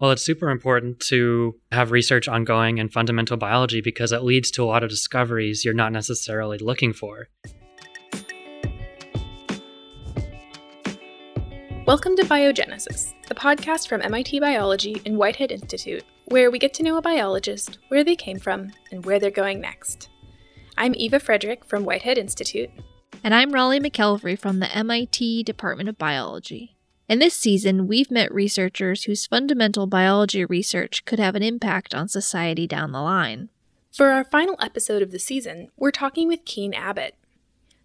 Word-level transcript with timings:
Well, 0.00 0.12
it's 0.12 0.24
super 0.24 0.48
important 0.48 0.98
to 1.08 1.56
have 1.72 1.90
research 1.90 2.26
ongoing 2.26 2.78
in 2.78 2.88
fundamental 2.88 3.36
biology 3.36 3.82
because 3.82 4.12
it 4.12 4.22
leads 4.22 4.50
to 4.52 4.62
a 4.62 4.64
lot 4.64 4.82
of 4.82 4.88
discoveries 4.88 5.62
you're 5.62 5.74
not 5.74 5.92
necessarily 5.92 6.56
looking 6.56 6.94
for. 6.94 7.28
Welcome 11.84 12.16
to 12.16 12.22
Biogenesis, 12.22 13.12
the 13.28 13.34
podcast 13.34 13.88
from 13.88 14.00
MIT 14.00 14.40
Biology 14.40 15.02
and 15.04 15.18
Whitehead 15.18 15.52
Institute, 15.52 16.04
where 16.28 16.50
we 16.50 16.58
get 16.58 16.72
to 16.74 16.82
know 16.82 16.96
a 16.96 17.02
biologist, 17.02 17.76
where 17.88 18.02
they 18.02 18.16
came 18.16 18.38
from, 18.38 18.70
and 18.90 19.04
where 19.04 19.18
they're 19.20 19.30
going 19.30 19.60
next. 19.60 20.08
I'm 20.78 20.94
Eva 20.94 21.20
Frederick 21.20 21.66
from 21.66 21.84
Whitehead 21.84 22.16
Institute. 22.16 22.70
And 23.22 23.34
I'm 23.34 23.52
Raleigh 23.52 23.80
McKelvey 23.80 24.38
from 24.38 24.60
the 24.60 24.74
MIT 24.74 25.42
Department 25.42 25.90
of 25.90 25.98
Biology. 25.98 26.78
In 27.10 27.18
this 27.18 27.34
season, 27.34 27.88
we've 27.88 28.12
met 28.12 28.32
researchers 28.32 29.02
whose 29.02 29.26
fundamental 29.26 29.88
biology 29.88 30.44
research 30.44 31.04
could 31.04 31.18
have 31.18 31.34
an 31.34 31.42
impact 31.42 31.92
on 31.92 32.06
society 32.06 32.68
down 32.68 32.92
the 32.92 33.02
line. 33.02 33.48
For 33.92 34.10
our 34.10 34.22
final 34.22 34.54
episode 34.60 35.02
of 35.02 35.10
the 35.10 35.18
season, 35.18 35.70
we're 35.76 35.90
talking 35.90 36.28
with 36.28 36.44
Keen 36.44 36.72
Abbott, 36.72 37.16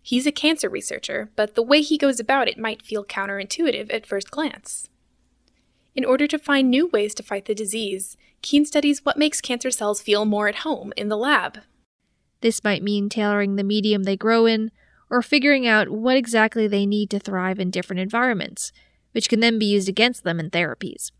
He's 0.03 0.27
a 0.27 0.31
cancer 0.31 0.69
researcher, 0.69 1.31
but 1.35 1.55
the 1.55 1.63
way 1.63 1.81
he 1.81 1.97
goes 1.97 2.19
about 2.19 2.47
it 2.47 2.59
might 2.59 2.85
feel 2.85 3.03
counterintuitive 3.03 3.91
at 3.91 4.05
first 4.05 4.29
glance. 4.29 4.87
In 5.95 6.05
order 6.05 6.27
to 6.27 6.37
find 6.37 6.69
new 6.69 6.85
ways 6.85 7.15
to 7.15 7.23
fight 7.23 7.45
the 7.45 7.55
disease, 7.55 8.15
Keen 8.43 8.63
studies 8.63 9.03
what 9.03 9.17
makes 9.17 9.41
cancer 9.41 9.71
cells 9.71 10.03
feel 10.03 10.25
more 10.25 10.47
at 10.47 10.57
home 10.57 10.93
in 10.95 11.09
the 11.09 11.17
lab. 11.17 11.61
This 12.41 12.63
might 12.63 12.83
mean 12.83 13.09
tailoring 13.09 13.55
the 13.55 13.63
medium 13.63 14.03
they 14.03 14.15
grow 14.15 14.45
in, 14.45 14.69
or 15.09 15.23
figuring 15.23 15.65
out 15.65 15.89
what 15.89 16.17
exactly 16.17 16.67
they 16.67 16.85
need 16.85 17.09
to 17.09 17.17
thrive 17.17 17.59
in 17.59 17.71
different 17.71 17.99
environments, 17.99 18.71
which 19.15 19.29
can 19.29 19.39
then 19.39 19.57
be 19.57 19.65
used 19.65 19.87
against 19.87 20.25
them 20.25 20.41
in 20.41 20.49
therapies. 20.49 21.11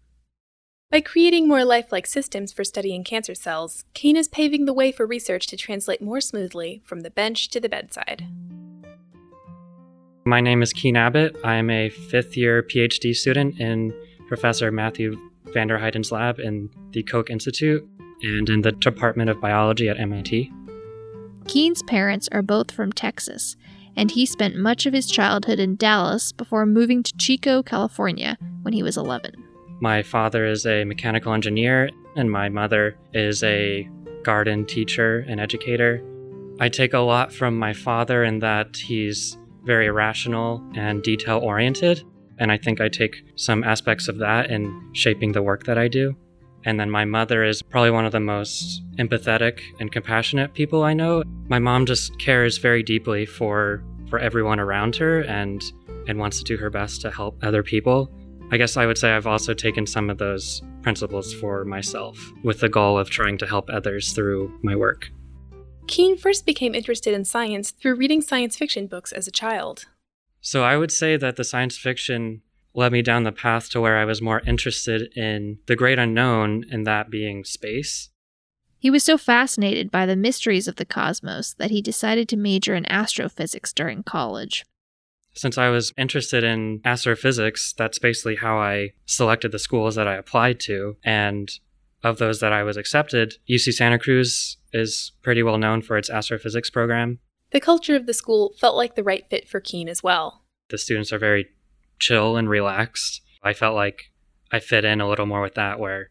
By 0.91 0.99
creating 0.99 1.47
more 1.47 1.63
lifelike 1.63 2.05
systems 2.05 2.51
for 2.51 2.65
studying 2.65 3.05
cancer 3.05 3.33
cells, 3.33 3.85
Keen 3.93 4.17
is 4.17 4.27
paving 4.27 4.65
the 4.65 4.73
way 4.73 4.91
for 4.91 5.07
research 5.07 5.47
to 5.47 5.55
translate 5.55 6.01
more 6.01 6.19
smoothly 6.19 6.81
from 6.83 6.99
the 6.99 7.09
bench 7.09 7.47
to 7.51 7.61
the 7.61 7.69
bedside. 7.69 8.27
My 10.25 10.41
name 10.41 10.61
is 10.61 10.73
Keen 10.73 10.97
Abbott. 10.97 11.37
I 11.45 11.55
am 11.55 11.69
a 11.69 11.89
fifth 11.89 12.35
year 12.35 12.63
PhD 12.63 13.15
student 13.15 13.61
in 13.61 13.93
Professor 14.27 14.73
Matthew 14.73 15.15
Vander 15.53 15.77
Heiden's 15.77 16.11
lab 16.11 16.37
in 16.39 16.69
the 16.91 17.01
Koch 17.01 17.29
Institute 17.29 17.87
and 18.21 18.49
in 18.49 18.61
the 18.61 18.73
Department 18.73 19.29
of 19.29 19.39
Biology 19.39 19.87
at 19.87 19.97
MIT. 19.97 20.51
Keen's 21.47 21.81
parents 21.83 22.27
are 22.33 22.41
both 22.41 22.71
from 22.71 22.91
Texas, 22.91 23.55
and 23.95 24.11
he 24.11 24.25
spent 24.25 24.55
much 24.55 24.85
of 24.85 24.93
his 24.93 25.07
childhood 25.07 25.59
in 25.59 25.75
Dallas 25.75 26.31
before 26.31 26.65
moving 26.65 27.03
to 27.03 27.17
Chico, 27.17 27.63
California 27.63 28.37
when 28.61 28.73
he 28.73 28.83
was 28.83 28.97
11. 28.97 29.33
My 29.81 30.03
father 30.03 30.45
is 30.45 30.65
a 30.65 30.85
mechanical 30.85 31.33
engineer, 31.33 31.89
and 32.15 32.31
my 32.31 32.49
mother 32.49 32.97
is 33.13 33.43
a 33.43 33.89
garden 34.23 34.65
teacher 34.65 35.25
and 35.27 35.39
educator. 35.39 36.03
I 36.59 36.69
take 36.69 36.93
a 36.93 36.99
lot 36.99 37.33
from 37.33 37.57
my 37.57 37.73
father 37.73 38.23
in 38.23 38.39
that 38.39 38.77
he's 38.77 39.37
very 39.63 39.89
rational 39.89 40.63
and 40.75 41.03
detail 41.03 41.39
oriented. 41.39 42.03
And 42.37 42.51
I 42.51 42.57
think 42.57 42.81
I 42.81 42.89
take 42.89 43.23
some 43.35 43.63
aspects 43.63 44.07
of 44.07 44.19
that 44.19 44.49
in 44.49 44.89
shaping 44.93 45.31
the 45.31 45.43
work 45.43 45.65
that 45.65 45.77
I 45.77 45.87
do. 45.87 46.15
And 46.65 46.79
then 46.79 46.89
my 46.89 47.05
mother 47.05 47.43
is 47.43 47.61
probably 47.61 47.91
one 47.91 48.05
of 48.05 48.11
the 48.11 48.19
most 48.19 48.81
empathetic 48.97 49.61
and 49.79 49.91
compassionate 49.91 50.53
people 50.53 50.83
I 50.83 50.93
know. 50.93 51.23
My 51.47 51.59
mom 51.59 51.85
just 51.85 52.17
cares 52.19 52.57
very 52.57 52.83
deeply 52.83 53.25
for 53.25 53.83
for 54.09 54.19
everyone 54.19 54.59
around 54.59 54.95
her 54.97 55.21
and 55.21 55.63
and 56.07 56.19
wants 56.19 56.37
to 56.39 56.43
do 56.43 56.57
her 56.57 56.69
best 56.69 57.01
to 57.01 57.11
help 57.11 57.37
other 57.43 57.63
people. 57.63 58.11
I 58.51 58.57
guess 58.57 58.77
I 58.77 58.85
would 58.85 58.97
say 58.97 59.11
I've 59.11 59.25
also 59.25 59.53
taken 59.53 59.87
some 59.87 60.09
of 60.09 60.17
those 60.17 60.61
principles 60.83 61.33
for 61.33 61.65
myself 61.65 62.31
with 62.43 62.59
the 62.59 62.69
goal 62.69 62.97
of 62.97 63.09
trying 63.09 63.39
to 63.39 63.47
help 63.47 63.69
others 63.69 64.13
through 64.13 64.57
my 64.61 64.75
work. 64.75 65.09
Keen 65.87 66.17
first 66.17 66.45
became 66.45 66.75
interested 66.75 67.13
in 67.13 67.25
science 67.25 67.71
through 67.71 67.95
reading 67.95 68.21
science 68.21 68.55
fiction 68.55 68.87
books 68.87 69.11
as 69.11 69.27
a 69.27 69.31
child. 69.31 69.85
So 70.41 70.63
I 70.63 70.77
would 70.77 70.91
say 70.91 71.17
that 71.17 71.37
the 71.37 71.43
science 71.43 71.77
fiction 71.77 72.41
led 72.75 72.91
me 72.91 73.01
down 73.01 73.23
the 73.23 73.31
path 73.31 73.69
to 73.71 73.81
where 73.81 73.97
I 73.97 74.05
was 74.05 74.21
more 74.21 74.41
interested 74.45 75.11
in 75.15 75.59
the 75.67 75.75
great 75.75 75.99
unknown, 75.99 76.65
and 76.69 76.85
that 76.85 77.09
being 77.09 77.43
space. 77.43 78.09
He 78.77 78.91
was 78.91 79.03
so 79.03 79.17
fascinated 79.17 79.89
by 79.89 80.05
the 80.05 80.15
mysteries 80.15 80.67
of 80.67 80.75
the 80.75 80.85
cosmos 80.85 81.55
that 81.55 81.71
he 81.71 81.81
decided 81.81 82.29
to 82.29 82.37
major 82.37 82.75
in 82.75 82.85
astrophysics 82.85 83.73
during 83.73 84.03
college. 84.03 84.63
Since 85.33 85.57
I 85.57 85.69
was 85.69 85.91
interested 85.97 86.43
in 86.43 86.81
astrophysics, 86.85 87.73
that's 87.73 87.99
basically 87.99 88.35
how 88.35 88.57
I 88.57 88.91
selected 89.05 89.51
the 89.51 89.59
schools 89.59 89.95
that 89.95 90.07
I 90.07 90.15
applied 90.15 90.59
to. 90.61 90.97
And 91.03 91.49
of 92.03 92.19
those 92.19 92.39
that 92.39 92.53
I 92.53 92.63
was 92.63 92.77
accepted, 92.77 93.35
UC 93.49 93.73
Santa 93.73 93.97
Cruz 93.97 94.57
is 94.71 95.11
pretty 95.23 95.41
well 95.41 95.57
known 95.57 95.81
for 95.81 95.97
its 95.97 96.09
astrophysics 96.09 96.69
program. 96.69 97.19
The 97.51 97.59
culture 97.59 97.95
of 97.95 98.05
the 98.05 98.13
school 98.13 98.53
felt 98.59 98.75
like 98.75 98.95
the 98.95 99.03
right 99.03 99.25
fit 99.29 99.47
for 99.47 99.59
Keen 99.59 99.89
as 99.89 100.03
well. 100.03 100.43
The 100.69 100.77
students 100.77 101.11
are 101.11 101.19
very 101.19 101.47
chill 101.99 102.37
and 102.37 102.49
relaxed. 102.49 103.21
I 103.43 103.53
felt 103.53 103.75
like 103.75 104.11
I 104.51 104.59
fit 104.59 104.85
in 104.85 105.01
a 105.01 105.07
little 105.07 105.25
more 105.25 105.41
with 105.41 105.55
that, 105.55 105.79
where, 105.79 106.09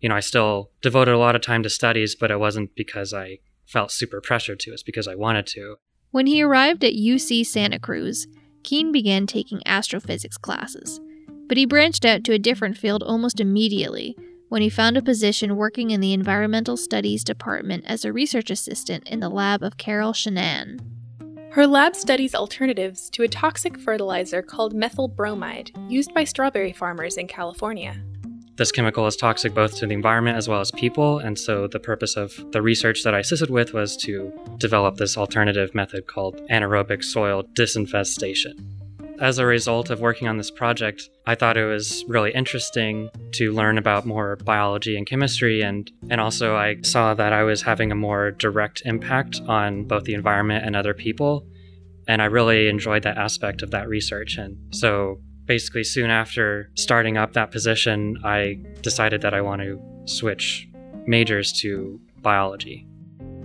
you 0.00 0.08
know, 0.08 0.16
I 0.16 0.20
still 0.20 0.70
devoted 0.82 1.14
a 1.14 1.18
lot 1.18 1.36
of 1.36 1.42
time 1.42 1.62
to 1.62 1.70
studies, 1.70 2.14
but 2.14 2.30
it 2.30 2.40
wasn't 2.40 2.74
because 2.74 3.12
I 3.12 3.38
felt 3.66 3.90
super 3.90 4.20
pressured 4.20 4.60
to, 4.60 4.72
it's 4.72 4.82
because 4.82 5.08
I 5.08 5.14
wanted 5.14 5.46
to. 5.48 5.76
When 6.10 6.26
he 6.26 6.42
arrived 6.42 6.84
at 6.84 6.94
UC 6.94 7.44
Santa 7.46 7.78
Cruz, 7.78 8.26
Keen 8.62 8.92
began 8.92 9.26
taking 9.26 9.66
astrophysics 9.66 10.36
classes, 10.38 11.00
but 11.46 11.56
he 11.56 11.66
branched 11.66 12.04
out 12.04 12.24
to 12.24 12.32
a 12.32 12.38
different 12.38 12.76
field 12.76 13.02
almost 13.02 13.40
immediately 13.40 14.16
when 14.48 14.62
he 14.62 14.70
found 14.70 14.96
a 14.96 15.02
position 15.02 15.56
working 15.56 15.90
in 15.90 16.00
the 16.00 16.12
Environmental 16.12 16.76
Studies 16.76 17.24
Department 17.24 17.84
as 17.86 18.04
a 18.04 18.12
research 18.12 18.50
assistant 18.50 19.06
in 19.08 19.20
the 19.20 19.28
lab 19.28 19.62
of 19.62 19.76
Carol 19.76 20.12
Shennan. 20.12 20.80
Her 21.56 21.66
lab 21.66 21.96
studies 21.96 22.34
alternatives 22.34 23.08
to 23.08 23.22
a 23.22 23.28
toxic 23.28 23.78
fertilizer 23.78 24.42
called 24.42 24.74
methyl 24.74 25.08
bromide 25.08 25.70
used 25.88 26.12
by 26.12 26.24
strawberry 26.24 26.74
farmers 26.74 27.16
in 27.16 27.28
California. 27.28 27.96
This 28.56 28.70
chemical 28.70 29.06
is 29.06 29.16
toxic 29.16 29.54
both 29.54 29.74
to 29.76 29.86
the 29.86 29.94
environment 29.94 30.36
as 30.36 30.50
well 30.50 30.60
as 30.60 30.70
people, 30.70 31.18
and 31.18 31.38
so 31.38 31.66
the 31.66 31.80
purpose 31.80 32.14
of 32.14 32.34
the 32.52 32.60
research 32.60 33.04
that 33.04 33.14
I 33.14 33.20
assisted 33.20 33.48
with 33.48 33.72
was 33.72 33.96
to 34.02 34.30
develop 34.58 34.96
this 34.96 35.16
alternative 35.16 35.74
method 35.74 36.06
called 36.06 36.46
anaerobic 36.50 37.02
soil 37.02 37.44
disinfestation. 37.54 38.75
As 39.18 39.38
a 39.38 39.46
result 39.46 39.88
of 39.88 40.00
working 40.00 40.28
on 40.28 40.36
this 40.36 40.50
project, 40.50 41.08
I 41.26 41.34
thought 41.34 41.56
it 41.56 41.64
was 41.64 42.04
really 42.06 42.32
interesting 42.32 43.08
to 43.32 43.50
learn 43.52 43.78
about 43.78 44.04
more 44.04 44.36
biology 44.36 44.94
and 44.96 45.06
chemistry 45.06 45.62
and 45.62 45.90
and 46.10 46.20
also 46.20 46.54
I 46.54 46.76
saw 46.82 47.14
that 47.14 47.32
I 47.32 47.42
was 47.42 47.62
having 47.62 47.90
a 47.90 47.94
more 47.94 48.32
direct 48.32 48.82
impact 48.84 49.40
on 49.48 49.84
both 49.84 50.04
the 50.04 50.12
environment 50.12 50.66
and 50.66 50.76
other 50.76 50.92
people 50.92 51.46
and 52.06 52.20
I 52.20 52.26
really 52.26 52.68
enjoyed 52.68 53.04
that 53.04 53.16
aspect 53.16 53.62
of 53.62 53.70
that 53.70 53.88
research 53.88 54.36
and 54.36 54.58
so 54.74 55.18
basically 55.46 55.84
soon 55.84 56.10
after 56.10 56.70
starting 56.74 57.16
up 57.16 57.32
that 57.32 57.50
position 57.50 58.18
I 58.22 58.58
decided 58.82 59.22
that 59.22 59.32
I 59.32 59.40
want 59.40 59.62
to 59.62 59.80
switch 60.04 60.68
majors 61.06 61.52
to 61.60 61.98
biology. 62.20 62.86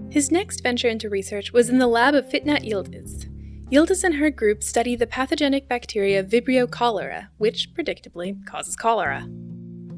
His 0.09 0.31
next 0.31 0.63
venture 0.63 0.89
into 0.89 1.09
research 1.09 1.53
was 1.53 1.69
in 1.69 1.79
the 1.79 1.87
lab 1.87 2.13
of 2.13 2.29
Fitnat 2.29 2.67
Yildiz, 2.69 3.30
Yildiz 3.71 4.03
and 4.03 4.15
her 4.15 4.29
group 4.29 4.63
study 4.63 4.97
the 4.97 5.07
pathogenic 5.07 5.69
bacteria 5.69 6.21
Vibrio 6.21 6.69
cholera, 6.69 7.29
which 7.37 7.73
predictably 7.73 8.35
causes 8.45 8.75
cholera. 8.75 9.25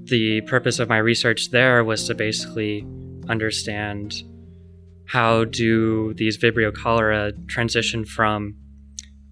The 0.04 0.42
purpose 0.42 0.78
of 0.78 0.90
my 0.90 1.00
research 1.00 1.50
there 1.50 1.84
was 1.84 2.06
to 2.06 2.14
basically 2.14 2.86
understand 3.28 4.22
how 5.08 5.46
do 5.46 6.14
these 6.14 6.38
Vibrio 6.38 6.72
cholera 6.72 7.32
transition 7.48 8.06
from 8.06 8.56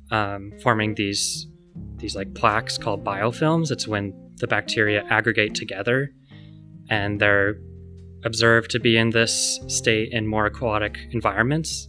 um, 0.09 0.53
forming 0.63 0.95
these 0.95 1.47
these 1.97 2.15
like 2.15 2.33
plaques 2.33 2.79
called 2.79 3.03
biofilms. 3.03 3.69
It's 3.69 3.87
when 3.87 4.11
the 4.37 4.47
bacteria 4.47 5.03
aggregate 5.11 5.53
together, 5.53 6.11
and 6.89 7.21
they're 7.21 7.57
observed 8.25 8.71
to 8.71 8.79
be 8.79 8.97
in 8.97 9.11
this 9.11 9.59
state 9.67 10.11
in 10.11 10.25
more 10.25 10.47
aquatic 10.47 10.97
environments. 11.11 11.87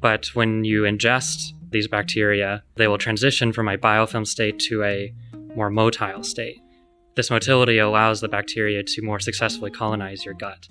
But 0.00 0.28
when 0.34 0.64
you 0.64 0.82
ingest 0.82 1.52
these 1.74 1.88
bacteria, 1.88 2.62
they 2.76 2.88
will 2.88 2.96
transition 2.96 3.52
from 3.52 3.68
a 3.68 3.76
biofilm 3.76 4.26
state 4.26 4.58
to 4.60 4.82
a 4.82 5.12
more 5.54 5.70
motile 5.70 6.24
state. 6.24 6.62
This 7.16 7.30
motility 7.30 7.78
allows 7.78 8.20
the 8.20 8.28
bacteria 8.28 8.82
to 8.82 9.02
more 9.02 9.20
successfully 9.20 9.70
colonize 9.70 10.24
your 10.24 10.34
gut. 10.34 10.66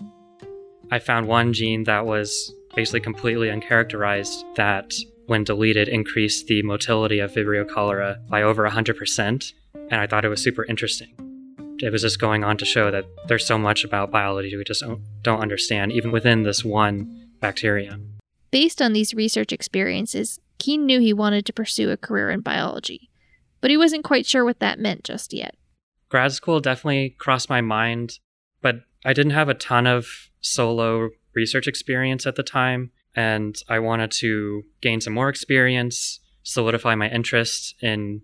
I 0.92 1.00
found 1.00 1.28
one 1.28 1.54
gene 1.54 1.84
that 1.84 2.06
was 2.06 2.54
basically 2.76 3.02
completely 3.02 3.50
uncharacterized 3.50 4.56
that, 4.56 4.94
when 5.28 5.44
deleted, 5.44 5.88
increased 5.88 6.48
the 6.48 6.64
motility 6.64 7.20
of 7.20 7.32
Vibrio 7.32 7.70
cholera 7.70 8.20
by 8.28 8.42
over 8.42 8.68
100%, 8.68 9.54
and 9.90 10.02
I 10.02 10.08
thought 10.08 10.26
it 10.26 10.30
was 10.30 10.42
super 10.42 10.66
interesting. 10.66 11.14
It 11.80 11.92
was 11.92 12.02
just 12.02 12.20
going 12.20 12.44
on 12.44 12.58
to 12.58 12.66
show 12.66 12.92
that 12.92 13.06
there's 13.28 13.46
so 13.46 13.58
much 13.58 13.84
about 13.84 14.12
biology 14.12 14.56
we 14.56 14.64
just 14.64 14.84
don't 15.22 15.42
understand, 15.42 15.92
even 15.92 16.12
within 16.12 16.44
this 16.44 16.64
one 16.64 17.30
bacterium. 17.40 18.10
Based 18.52 18.82
on 18.82 18.94
these 18.94 19.14
research 19.14 19.52
experiences, 19.52 20.40
Keen 20.64 20.86
knew 20.86 21.02
he 21.02 21.12
wanted 21.12 21.46
to 21.46 21.52
pursue 21.52 21.92
a 21.92 21.98
career 21.98 22.30
in 22.30 22.40
biology, 22.40 23.10
but 23.60 23.70
he 23.70 23.76
wasn't 23.76 24.06
quite 24.06 24.26
sure 24.26 24.46
what 24.46 24.60
that 24.60 24.80
meant 24.80 25.04
just 25.04 25.34
yet. 25.34 25.58
grad 26.08 26.32
school 26.32 26.62
definitely 26.62 27.18
crossed 27.20 27.50
my 27.50 27.60
mind, 27.60 28.20
but 28.62 28.78
I 29.04 29.12
didn't 29.12 29.34
have 29.34 29.50
a 29.50 29.56
ton 29.56 29.86
of 29.86 30.08
solo 30.40 31.10
research 31.36 31.68
experience 31.68 32.26
at 32.26 32.38
the 32.38 32.44
time. 32.44 32.92
And 33.14 33.58
I 33.68 33.80
wanted 33.80 34.12
to 34.20 34.64
gain 34.80 35.02
some 35.02 35.12
more 35.12 35.28
experience, 35.28 36.22
solidify 36.44 36.96
my 36.96 37.10
interest 37.10 37.76
in, 37.82 38.22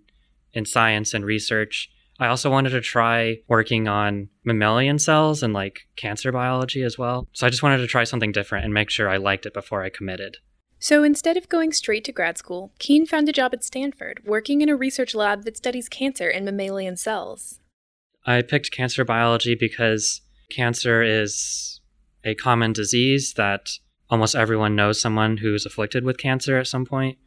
in 0.53 0.65
science 0.65 1.13
and 1.13 1.25
research. 1.25 1.89
I 2.21 2.27
also 2.27 2.49
wanted 2.49 2.69
to 2.69 2.79
try 2.79 3.39
working 3.49 3.89
on 3.89 4.29
mammalian 4.45 4.97
cells 4.97 5.43
and 5.43 5.53
like 5.53 5.81
cancer 5.97 6.31
biology 6.31 6.83
as 6.83 6.97
well. 6.97 7.27
So 7.33 7.45
I 7.45 7.49
just 7.49 7.63
wanted 7.63 7.79
to 7.79 7.87
try 7.87 8.05
something 8.05 8.31
different 8.31 8.63
and 8.63 8.73
make 8.73 8.89
sure 8.89 9.09
I 9.09 9.17
liked 9.17 9.45
it 9.45 9.53
before 9.53 9.83
I 9.83 9.89
committed. 9.89 10.37
So 10.79 11.03
instead 11.03 11.35
of 11.35 11.49
going 11.49 11.73
straight 11.73 12.05
to 12.05 12.13
grad 12.13 12.37
school, 12.37 12.71
Keen 12.79 13.05
found 13.05 13.27
a 13.27 13.33
job 13.33 13.53
at 13.53 13.65
Stanford, 13.65 14.21
working 14.25 14.61
in 14.61 14.69
a 14.69 14.77
research 14.77 15.13
lab 15.13 15.43
that 15.43 15.57
studies 15.57 15.89
cancer 15.89 16.29
in 16.29 16.45
mammalian 16.45 16.95
cells. 16.95 17.59
I 18.25 18.41
picked 18.41 18.71
cancer 18.71 19.03
biology 19.03 19.55
because 19.55 20.21
cancer 20.49 21.03
is 21.03 21.81
a 22.23 22.33
common 22.35 22.73
disease 22.73 23.33
that 23.33 23.71
almost 24.09 24.35
everyone 24.35 24.75
knows 24.75 25.01
someone 25.01 25.37
who's 25.37 25.65
afflicted 25.65 26.03
with 26.03 26.17
cancer 26.17 26.57
at 26.57 26.67
some 26.67 26.85
point. 26.85 27.17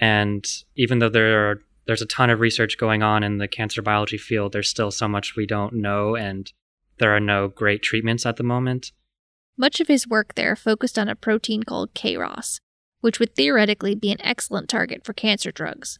And 0.00 0.44
even 0.76 0.98
though 0.98 1.08
there 1.08 1.50
are 1.50 1.62
there's 1.86 2.02
a 2.02 2.06
ton 2.06 2.30
of 2.30 2.40
research 2.40 2.78
going 2.78 3.02
on 3.02 3.22
in 3.22 3.36
the 3.38 3.46
cancer 3.46 3.82
biology 3.82 4.16
field, 4.16 4.52
there's 4.52 4.70
still 4.70 4.90
so 4.90 5.06
much 5.06 5.36
we 5.36 5.46
don't 5.46 5.74
know 5.74 6.16
and 6.16 6.50
there 6.98 7.14
are 7.14 7.20
no 7.20 7.48
great 7.48 7.82
treatments 7.82 8.24
at 8.24 8.36
the 8.36 8.42
moment. 8.42 8.92
Much 9.56 9.80
of 9.80 9.88
his 9.88 10.08
work 10.08 10.34
there 10.34 10.56
focused 10.56 10.98
on 10.98 11.08
a 11.08 11.14
protein 11.14 11.62
called 11.62 11.94
KRAS, 11.94 12.58
which 13.04 13.20
would 13.20 13.34
theoretically 13.34 13.94
be 13.94 14.10
an 14.10 14.20
excellent 14.22 14.66
target 14.66 15.04
for 15.04 15.12
cancer 15.12 15.52
drugs. 15.52 15.98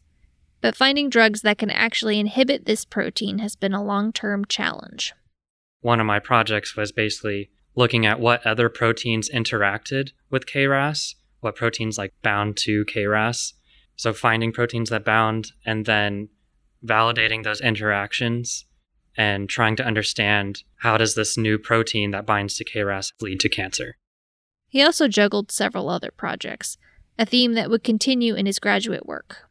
But 0.62 0.74
finding 0.74 1.10
drugs 1.10 1.42
that 1.42 1.58
can 1.58 1.68
actually 1.68 2.18
inhibit 2.18 2.64
this 2.64 2.86
protein 2.86 3.40
has 3.40 3.56
been 3.56 3.74
a 3.74 3.84
long 3.84 4.10
term 4.10 4.46
challenge. 4.46 5.12
One 5.82 6.00
of 6.00 6.06
my 6.06 6.18
projects 6.18 6.74
was 6.74 6.92
basically 6.92 7.50
looking 7.76 8.06
at 8.06 8.20
what 8.20 8.46
other 8.46 8.70
proteins 8.70 9.28
interacted 9.28 10.12
with 10.30 10.46
KRAS, 10.46 11.16
what 11.40 11.56
proteins 11.56 11.98
like 11.98 12.14
bound 12.22 12.56
to 12.60 12.86
KRAS. 12.86 13.52
So 13.96 14.14
finding 14.14 14.50
proteins 14.50 14.88
that 14.88 15.04
bound 15.04 15.52
and 15.66 15.84
then 15.84 16.30
validating 16.82 17.44
those 17.44 17.60
interactions 17.60 18.64
and 19.14 19.46
trying 19.46 19.76
to 19.76 19.84
understand 19.84 20.62
how 20.76 20.96
does 20.96 21.16
this 21.16 21.36
new 21.36 21.58
protein 21.58 22.12
that 22.12 22.24
binds 22.24 22.56
to 22.56 22.64
KRAS 22.64 23.12
lead 23.20 23.40
to 23.40 23.50
cancer. 23.50 23.98
He 24.68 24.82
also 24.82 25.06
juggled 25.06 25.52
several 25.52 25.90
other 25.90 26.10
projects, 26.10 26.78
a 27.18 27.26
theme 27.26 27.54
that 27.54 27.70
would 27.70 27.84
continue 27.84 28.34
in 28.34 28.46
his 28.46 28.58
graduate 28.58 29.06
work. 29.06 29.50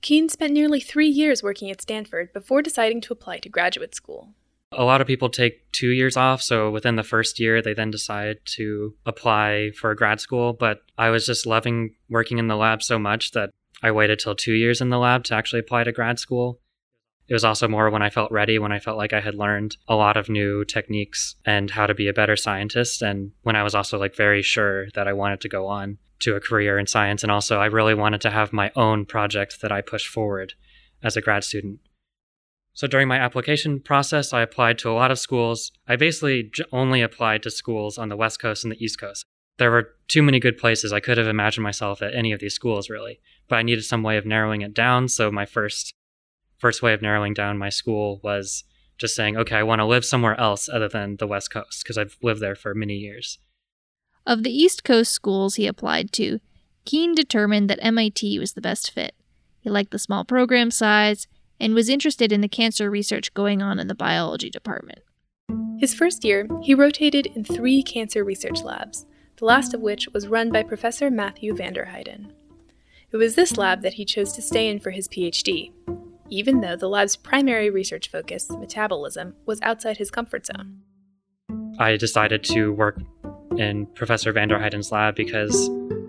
Keen 0.00 0.28
spent 0.28 0.52
nearly 0.52 0.80
three 0.80 1.08
years 1.08 1.42
working 1.42 1.70
at 1.70 1.82
Stanford 1.82 2.32
before 2.32 2.62
deciding 2.62 3.00
to 3.02 3.12
apply 3.12 3.38
to 3.38 3.48
graduate 3.48 3.94
school. 3.94 4.34
A 4.70 4.84
lot 4.84 5.00
of 5.00 5.06
people 5.06 5.30
take 5.30 5.72
two 5.72 5.88
years 5.88 6.16
off, 6.16 6.42
so 6.42 6.70
within 6.70 6.96
the 6.96 7.02
first 7.02 7.40
year, 7.40 7.62
they 7.62 7.72
then 7.72 7.90
decide 7.90 8.38
to 8.56 8.94
apply 9.06 9.70
for 9.70 9.94
grad 9.94 10.20
school. 10.20 10.52
But 10.52 10.82
I 10.98 11.08
was 11.08 11.24
just 11.24 11.46
loving 11.46 11.94
working 12.10 12.38
in 12.38 12.48
the 12.48 12.56
lab 12.56 12.82
so 12.82 12.98
much 12.98 13.32
that 13.32 13.50
I 13.82 13.90
waited 13.92 14.18
till 14.18 14.34
two 14.34 14.52
years 14.52 14.80
in 14.80 14.90
the 14.90 14.98
lab 14.98 15.24
to 15.24 15.34
actually 15.34 15.60
apply 15.60 15.84
to 15.84 15.92
grad 15.92 16.18
school. 16.18 16.60
It 17.28 17.34
was 17.34 17.44
also 17.44 17.68
more 17.68 17.90
when 17.90 18.02
I 18.02 18.10
felt 18.10 18.30
ready, 18.30 18.58
when 18.58 18.72
I 18.72 18.78
felt 18.78 18.98
like 18.98 19.12
I 19.12 19.20
had 19.20 19.34
learned 19.34 19.76
a 19.86 19.94
lot 19.94 20.16
of 20.16 20.28
new 20.28 20.64
techniques 20.64 21.36
and 21.44 21.70
how 21.70 21.86
to 21.86 21.94
be 21.94 22.08
a 22.08 22.14
better 22.14 22.36
scientist. 22.36 23.02
And 23.02 23.32
when 23.42 23.56
I 23.56 23.62
was 23.62 23.74
also 23.74 23.98
like 23.98 24.14
very 24.14 24.42
sure 24.42 24.88
that 24.94 25.08
I 25.08 25.12
wanted 25.12 25.40
to 25.42 25.48
go 25.48 25.66
on 25.66 25.98
to 26.20 26.36
a 26.36 26.40
career 26.40 26.78
in 26.78 26.86
science. 26.86 27.22
And 27.22 27.32
also, 27.32 27.58
I 27.58 27.66
really 27.66 27.94
wanted 27.94 28.20
to 28.22 28.30
have 28.30 28.52
my 28.52 28.70
own 28.74 29.04
project 29.06 29.60
that 29.60 29.72
I 29.72 29.80
pushed 29.80 30.08
forward 30.08 30.54
as 31.02 31.16
a 31.16 31.20
grad 31.20 31.44
student. 31.44 31.80
So 32.72 32.86
during 32.86 33.08
my 33.08 33.18
application 33.18 33.80
process, 33.80 34.32
I 34.32 34.42
applied 34.42 34.78
to 34.78 34.90
a 34.90 34.94
lot 34.94 35.10
of 35.10 35.18
schools. 35.18 35.72
I 35.88 35.96
basically 35.96 36.52
only 36.70 37.02
applied 37.02 37.42
to 37.42 37.50
schools 37.50 37.98
on 37.98 38.08
the 38.08 38.16
West 38.16 38.40
Coast 38.40 38.64
and 38.64 38.72
the 38.72 38.82
East 38.82 39.00
Coast. 39.00 39.24
There 39.58 39.72
were 39.72 39.94
too 40.06 40.22
many 40.22 40.38
good 40.38 40.56
places. 40.56 40.92
I 40.92 41.00
could 41.00 41.18
have 41.18 41.26
imagined 41.26 41.64
myself 41.64 42.02
at 42.02 42.14
any 42.14 42.30
of 42.30 42.38
these 42.38 42.54
schools, 42.54 42.88
really. 42.88 43.18
But 43.48 43.56
I 43.56 43.62
needed 43.62 43.82
some 43.82 44.04
way 44.04 44.16
of 44.16 44.26
narrowing 44.26 44.60
it 44.60 44.74
down. 44.74 45.08
So 45.08 45.30
my 45.32 45.44
first 45.44 45.92
first 46.58 46.82
way 46.82 46.92
of 46.92 47.02
narrowing 47.02 47.34
down 47.34 47.58
my 47.58 47.68
school 47.68 48.20
was 48.22 48.64
just 48.98 49.14
saying, 49.14 49.36
okay, 49.36 49.56
I 49.56 49.62
want 49.62 49.80
to 49.80 49.84
live 49.84 50.04
somewhere 50.04 50.38
else 50.38 50.68
other 50.68 50.88
than 50.88 51.16
the 51.16 51.26
West 51.26 51.52
Coast 51.52 51.82
because 51.82 51.96
I've 51.96 52.16
lived 52.22 52.40
there 52.40 52.56
for 52.56 52.74
many 52.74 52.94
years. 52.94 53.38
Of 54.28 54.42
the 54.42 54.52
East 54.54 54.84
Coast 54.84 55.10
schools 55.10 55.54
he 55.54 55.66
applied 55.66 56.12
to, 56.12 56.38
Keen 56.84 57.14
determined 57.14 57.70
that 57.70 57.78
MIT 57.80 58.38
was 58.38 58.52
the 58.52 58.60
best 58.60 58.90
fit. 58.90 59.14
He 59.58 59.70
liked 59.70 59.90
the 59.90 59.98
small 59.98 60.22
program 60.22 60.70
size 60.70 61.26
and 61.58 61.72
was 61.72 61.88
interested 61.88 62.30
in 62.30 62.42
the 62.42 62.46
cancer 62.46 62.90
research 62.90 63.32
going 63.32 63.62
on 63.62 63.78
in 63.78 63.86
the 63.86 63.94
biology 63.94 64.50
department. 64.50 64.98
His 65.78 65.94
first 65.94 66.26
year, 66.26 66.46
he 66.60 66.74
rotated 66.74 67.24
in 67.34 67.42
three 67.42 67.82
cancer 67.82 68.22
research 68.22 68.60
labs, 68.60 69.06
the 69.38 69.46
last 69.46 69.72
of 69.72 69.80
which 69.80 70.08
was 70.12 70.28
run 70.28 70.52
by 70.52 70.62
Professor 70.62 71.10
Matthew 71.10 71.56
Vander 71.56 71.88
Heiden. 71.90 72.32
It 73.10 73.16
was 73.16 73.34
this 73.34 73.56
lab 73.56 73.80
that 73.80 73.94
he 73.94 74.04
chose 74.04 74.34
to 74.34 74.42
stay 74.42 74.68
in 74.68 74.78
for 74.78 74.90
his 74.90 75.08
PhD, 75.08 75.72
even 76.28 76.60
though 76.60 76.76
the 76.76 76.90
lab's 76.90 77.16
primary 77.16 77.70
research 77.70 78.10
focus, 78.10 78.50
metabolism, 78.50 79.36
was 79.46 79.58
outside 79.62 79.96
his 79.96 80.10
comfort 80.10 80.44
zone. 80.44 80.82
I 81.78 81.96
decided 81.96 82.44
to 82.44 82.72
work 82.72 82.98
in 83.58 83.86
Professor 83.86 84.32
Vander 84.32 84.58
Heiden's 84.58 84.92
lab 84.92 85.16
because 85.16 85.68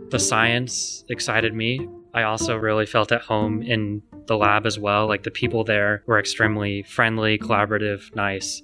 the 0.09 0.19
science 0.19 1.03
excited 1.09 1.53
me. 1.53 1.87
I 2.13 2.23
also 2.23 2.55
really 2.55 2.85
felt 2.85 3.11
at 3.11 3.21
home 3.21 3.61
in 3.61 4.01
the 4.27 4.37
lab 4.37 4.65
as 4.65 4.79
well. 4.79 5.07
Like 5.07 5.23
the 5.23 5.31
people 5.31 5.63
there 5.63 6.03
were 6.05 6.19
extremely 6.19 6.83
friendly, 6.83 7.37
collaborative, 7.37 8.15
nice, 8.15 8.61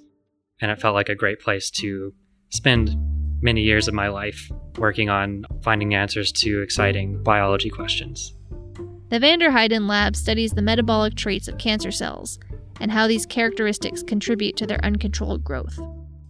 and 0.60 0.70
it 0.70 0.80
felt 0.80 0.94
like 0.94 1.08
a 1.08 1.14
great 1.14 1.40
place 1.40 1.70
to 1.72 2.14
spend 2.50 2.96
many 3.42 3.62
years 3.62 3.88
of 3.88 3.94
my 3.94 4.08
life 4.08 4.50
working 4.78 5.10
on 5.10 5.44
finding 5.62 5.94
answers 5.94 6.32
to 6.32 6.62
exciting 6.62 7.22
biology 7.22 7.70
questions. 7.70 8.34
The 9.08 9.20
Vander 9.20 9.50
Heiden 9.50 9.88
lab 9.88 10.16
studies 10.16 10.52
the 10.52 10.62
metabolic 10.62 11.14
traits 11.14 11.48
of 11.48 11.58
cancer 11.58 11.90
cells 11.90 12.38
and 12.80 12.90
how 12.90 13.06
these 13.06 13.26
characteristics 13.26 14.02
contribute 14.02 14.56
to 14.56 14.66
their 14.66 14.84
uncontrolled 14.84 15.44
growth. 15.44 15.78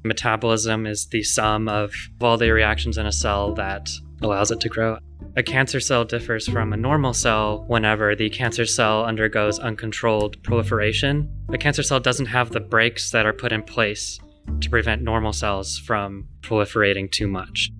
Metabolism 0.06 0.86
is 0.86 1.06
the 1.06 1.22
sum 1.22 1.68
of 1.68 1.92
all 2.20 2.36
the 2.36 2.50
reactions 2.50 2.98
in 2.98 3.06
a 3.06 3.12
cell 3.12 3.54
that 3.54 3.90
allows 4.22 4.50
it 4.50 4.60
to 4.60 4.68
grow. 4.68 4.98
A 5.36 5.42
cancer 5.42 5.80
cell 5.80 6.04
differs 6.04 6.48
from 6.48 6.72
a 6.72 6.76
normal 6.76 7.12
cell 7.12 7.64
whenever 7.68 8.14
the 8.14 8.30
cancer 8.30 8.64
cell 8.64 9.04
undergoes 9.04 9.58
uncontrolled 9.58 10.42
proliferation. 10.42 11.30
A 11.50 11.58
cancer 11.58 11.82
cell 11.82 12.00
doesn't 12.00 12.26
have 12.26 12.50
the 12.50 12.60
brakes 12.60 13.10
that 13.10 13.26
are 13.26 13.32
put 13.32 13.52
in 13.52 13.62
place 13.62 14.18
to 14.60 14.70
prevent 14.70 15.02
normal 15.02 15.32
cells 15.32 15.78
from 15.78 16.26
proliferating 16.40 17.10
too 17.10 17.26
much. 17.26 17.70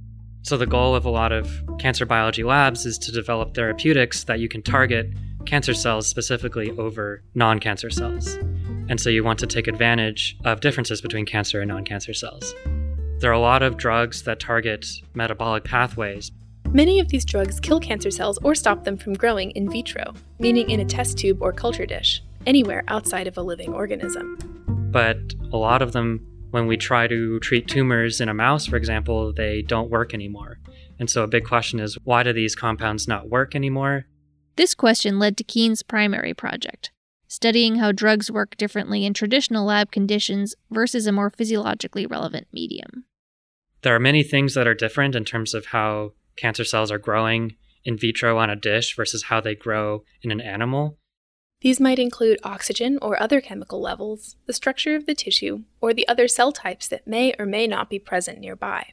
So, 0.42 0.56
the 0.56 0.66
goal 0.66 0.94
of 0.94 1.06
a 1.06 1.10
lot 1.10 1.32
of 1.32 1.50
cancer 1.78 2.06
biology 2.06 2.44
labs 2.44 2.86
is 2.86 2.98
to 2.98 3.12
develop 3.12 3.54
therapeutics 3.54 4.24
that 4.24 4.38
you 4.38 4.48
can 4.48 4.62
target 4.62 5.08
cancer 5.46 5.74
cells 5.74 6.06
specifically 6.06 6.70
over 6.72 7.22
non 7.34 7.58
cancer 7.58 7.90
cells. 7.90 8.38
And 8.88 9.00
so, 9.00 9.10
you 9.10 9.24
want 9.24 9.38
to 9.40 9.46
take 9.46 9.66
advantage 9.66 10.36
of 10.44 10.60
differences 10.60 11.00
between 11.00 11.26
cancer 11.26 11.60
and 11.60 11.68
non 11.68 11.84
cancer 11.84 12.14
cells. 12.14 12.54
There 13.18 13.30
are 13.30 13.34
a 13.34 13.40
lot 13.40 13.62
of 13.62 13.76
drugs 13.76 14.22
that 14.22 14.40
target 14.40 14.86
metabolic 15.14 15.64
pathways. 15.64 16.30
Many 16.72 17.00
of 17.00 17.08
these 17.08 17.24
drugs 17.24 17.58
kill 17.60 17.80
cancer 17.80 18.10
cells 18.10 18.38
or 18.42 18.54
stop 18.54 18.84
them 18.84 18.96
from 18.96 19.14
growing 19.14 19.50
in 19.52 19.70
vitro, 19.70 20.14
meaning 20.38 20.70
in 20.70 20.80
a 20.80 20.84
test 20.84 21.16
tube 21.16 21.40
or 21.40 21.52
culture 21.52 21.86
dish, 21.86 22.22
anywhere 22.44 22.84
outside 22.88 23.26
of 23.26 23.38
a 23.38 23.42
living 23.42 23.72
organism. 23.72 24.36
But 24.92 25.18
a 25.52 25.56
lot 25.56 25.82
of 25.82 25.92
them 25.92 26.26
when 26.50 26.66
we 26.66 26.76
try 26.76 27.06
to 27.06 27.38
treat 27.40 27.68
tumors 27.68 28.20
in 28.20 28.28
a 28.28 28.34
mouse, 28.34 28.66
for 28.66 28.76
example, 28.76 29.32
they 29.32 29.62
don't 29.62 29.90
work 29.90 30.14
anymore. 30.14 30.58
And 30.98 31.10
so 31.10 31.22
a 31.22 31.26
big 31.26 31.44
question 31.44 31.80
is 31.80 31.98
why 32.04 32.22
do 32.22 32.32
these 32.32 32.54
compounds 32.54 33.06
not 33.06 33.28
work 33.28 33.54
anymore? 33.54 34.06
This 34.56 34.74
question 34.74 35.18
led 35.18 35.36
to 35.36 35.44
Keen's 35.44 35.82
primary 35.82 36.32
project, 36.32 36.92
studying 37.28 37.76
how 37.76 37.92
drugs 37.92 38.30
work 38.30 38.56
differently 38.56 39.04
in 39.04 39.14
traditional 39.14 39.64
lab 39.64 39.90
conditions 39.90 40.54
versus 40.70 41.06
a 41.06 41.12
more 41.12 41.30
physiologically 41.30 42.06
relevant 42.06 42.46
medium. 42.52 43.04
There 43.82 43.94
are 43.94 44.00
many 44.00 44.22
things 44.22 44.54
that 44.54 44.66
are 44.66 44.74
different 44.74 45.14
in 45.14 45.24
terms 45.24 45.54
of 45.54 45.66
how 45.66 46.12
cancer 46.36 46.64
cells 46.64 46.90
are 46.90 46.98
growing 46.98 47.56
in 47.84 47.96
vitro 47.96 48.38
on 48.38 48.50
a 48.50 48.56
dish 48.56 48.96
versus 48.96 49.24
how 49.24 49.40
they 49.40 49.54
grow 49.54 50.02
in 50.22 50.30
an 50.30 50.40
animal. 50.40 50.98
These 51.60 51.80
might 51.80 51.98
include 51.98 52.38
oxygen 52.42 52.98
or 53.00 53.20
other 53.20 53.40
chemical 53.40 53.80
levels, 53.80 54.36
the 54.46 54.52
structure 54.52 54.94
of 54.94 55.06
the 55.06 55.14
tissue, 55.14 55.62
or 55.80 55.94
the 55.94 56.06
other 56.08 56.28
cell 56.28 56.52
types 56.52 56.88
that 56.88 57.06
may 57.06 57.34
or 57.38 57.46
may 57.46 57.66
not 57.66 57.88
be 57.88 57.98
present 57.98 58.40
nearby. 58.40 58.92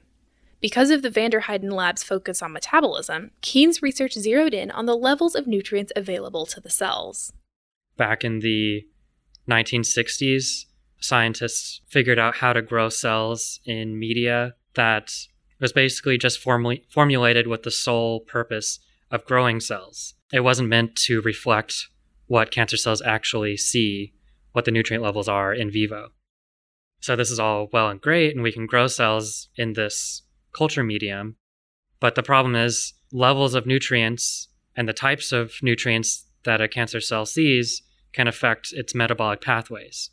Because 0.62 0.92
of 0.92 1.02
the 1.02 1.10
Vander 1.10 1.42
Heiden 1.42 1.74
lab's 1.74 2.04
focus 2.04 2.42
on 2.42 2.54
metabolism, 2.54 3.32
Keen's 3.42 3.82
research 3.82 4.14
zeroed 4.14 4.54
in 4.54 4.72
on 4.72 4.86
the 4.86 4.96
levels 4.96 5.36
of 5.36 5.46
nutrients 5.46 5.92
available 5.96 6.46
to 6.46 6.62
the 6.62 6.70
cells. 6.70 7.34
Back 7.98 8.24
in 8.24 8.40
the 8.40 8.86
1960s, 9.50 10.66
scientists 11.00 11.82
figured 11.88 12.18
out 12.18 12.38
how 12.38 12.54
to 12.54 12.62
grow 12.62 12.90
cells 12.90 13.60
in 13.66 14.00
media 14.00 14.56
that 14.76 15.12
was 15.60 15.74
basically 15.74 16.18
just 16.18 16.40
formula- 16.40 16.78
formulated 16.90 17.48
with 17.48 17.64
the 17.64 17.72
sole 17.72 18.22
purpose 18.22 18.80
of 19.12 19.26
growing 19.26 19.60
cells. 19.60 20.16
It 20.32 20.42
wasn't 20.42 20.70
meant 20.70 20.96
to 21.08 21.22
reflect 21.22 21.88
what 22.28 22.52
cancer 22.52 22.78
cells 22.78 23.02
actually 23.02 23.58
see 23.58 24.14
what 24.54 24.66
the 24.66 24.72
nutrient 24.72 25.04
levels 25.04 25.28
are 25.28 25.54
in 25.54 25.70
vivo. 25.70 26.10
So 27.02 27.16
this 27.16 27.30
is 27.30 27.40
all 27.40 27.68
well 27.74 27.90
and 27.90 28.00
great, 28.00 28.34
and 28.34 28.42
we 28.42 28.52
can 28.52 28.66
grow 28.66 28.88
cells 28.88 29.50
in 29.56 29.74
this 29.74 30.24
culture 30.54 30.84
medium. 30.84 31.36
But 32.00 32.16
the 32.16 32.24
problem 32.24 32.56
is 32.56 32.94
levels 33.12 33.56
of 33.56 33.66
nutrients 33.66 34.48
and 34.76 34.88
the 34.88 34.94
types 34.94 35.32
of 35.32 35.54
nutrients 35.62 36.26
that 36.46 36.62
a 36.62 36.68
cancer 36.68 37.00
cell 37.00 37.26
sees 37.26 37.82
can 38.14 38.28
affect 38.28 38.74
its 38.74 38.94
metabolic 38.94 39.42
pathways. 39.42 40.12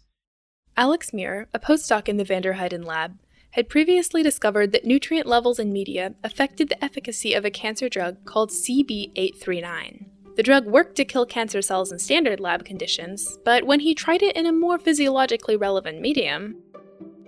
Alex 0.77 1.13
Muir, 1.13 1.49
a 1.53 1.59
postdoc 1.59 2.09
in 2.09 2.17
the 2.17 2.25
Vander 2.25 2.55
Heiden 2.55 2.85
lab, 2.85 3.19
had 3.53 3.69
previously 3.69 4.23
discovered 4.23 4.73
that 4.73 4.85
nutrient 4.85 5.27
levels 5.27 5.59
in 5.59 5.73
media 5.73 6.15
affected 6.23 6.69
the 6.69 6.83
efficacy 6.85 7.35
of 7.35 7.45
a 7.45 7.51
cancer 7.51 7.89
drug 7.89 8.25
called 8.25 8.51
CB839. 8.51 10.07
The 10.37 10.43
drug 10.43 10.67
worked 10.67 10.97
to 10.97 11.05
kill 11.05 11.27
cancer 11.27 11.61
cells 11.61 11.91
in 11.91 11.99
standard 11.99 12.41
lab 12.41 12.65
conditions, 12.65 13.39
but 13.45 13.67
when 13.67 13.81
he 13.81 13.95
tried 13.95 14.23
it 14.23 14.37
in 14.37 14.47
a 14.47 14.53
more 14.53 14.79
physiologically 14.79 15.57
relevant 15.57 16.01
medium, 16.01 16.57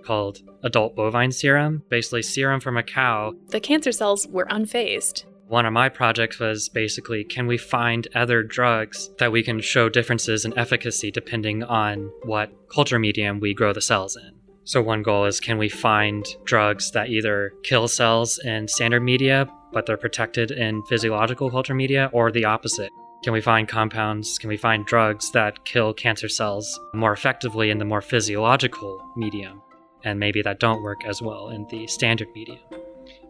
called 0.03 0.41
adult 0.63 0.95
bovine 0.95 1.31
serum, 1.31 1.83
basically 1.89 2.21
serum 2.21 2.59
from 2.59 2.77
a 2.77 2.83
cow, 2.83 3.33
the 3.49 3.59
cancer 3.59 3.91
cells 3.91 4.27
were 4.27 4.45
unfazed. 4.45 5.25
One 5.53 5.67
of 5.67 5.73
my 5.73 5.87
projects 5.87 6.39
was 6.39 6.67
basically 6.67 7.23
can 7.23 7.45
we 7.45 7.59
find 7.59 8.07
other 8.15 8.41
drugs 8.41 9.11
that 9.19 9.31
we 9.31 9.43
can 9.43 9.61
show 9.61 9.87
differences 9.87 10.45
in 10.45 10.57
efficacy 10.57 11.11
depending 11.11 11.61
on 11.61 12.11
what 12.23 12.51
culture 12.69 12.97
medium 12.97 13.39
we 13.39 13.53
grow 13.53 13.71
the 13.71 13.79
cells 13.79 14.15
in? 14.15 14.31
So, 14.63 14.81
one 14.81 15.03
goal 15.03 15.25
is 15.25 15.39
can 15.39 15.59
we 15.59 15.69
find 15.69 16.25
drugs 16.43 16.89
that 16.93 17.09
either 17.09 17.53
kill 17.61 17.87
cells 17.87 18.39
in 18.39 18.67
standard 18.67 19.03
media, 19.03 19.47
but 19.71 19.85
they're 19.85 19.95
protected 19.95 20.49
in 20.49 20.81
physiological 20.85 21.51
culture 21.51 21.75
media, 21.75 22.09
or 22.13 22.31
the 22.31 22.45
opposite? 22.45 22.89
Can 23.23 23.31
we 23.31 23.39
find 23.39 23.67
compounds, 23.67 24.39
can 24.39 24.49
we 24.49 24.57
find 24.57 24.87
drugs 24.87 25.29
that 25.33 25.65
kill 25.65 25.93
cancer 25.93 26.29
cells 26.29 26.79
more 26.95 27.13
effectively 27.13 27.69
in 27.69 27.77
the 27.77 27.85
more 27.85 28.01
physiological 28.01 29.07
medium? 29.15 29.61
And 30.03 30.19
maybe 30.19 30.41
that 30.41 30.59
don't 30.59 30.81
work 30.81 31.05
as 31.05 31.21
well 31.21 31.49
in 31.49 31.67
the 31.69 31.85
standard 31.85 32.29
medium. 32.33 32.82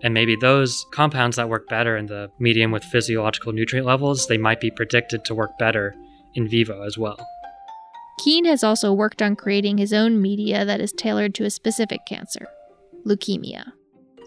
And 0.03 0.13
maybe 0.13 0.36
those 0.36 0.86
compounds 0.91 1.38
that 1.38 1.50
work 1.50 1.67
better 1.69 1.95
in 1.95 2.07
the 2.07 2.29
medium 2.38 2.72
with 2.72 2.83
physiological 2.83 3.53
nutrient 3.53 3.88
levels, 3.88 4.27
they 4.27 4.38
might 4.38 4.60
be 4.60 4.69
predicted 4.69 5.24
to 5.25 5.33
work 5.33 5.57
better 5.57 5.95
in 6.36 6.50
vivo 6.50 6.83
as 6.83 6.98
well. 6.98 7.17
Keen 8.24 8.45
has 8.45 8.63
also 8.63 8.93
worked 8.93 9.22
on 9.22 9.36
creating 9.36 9.77
his 9.77 9.93
own 9.93 10.22
media 10.22 10.65
that 10.65 10.81
is 10.81 10.91
tailored 10.91 11.33
to 11.36 11.45
a 11.45 11.50
specific 11.50 12.05
cancer 12.05 12.48
leukemia. 13.05 13.72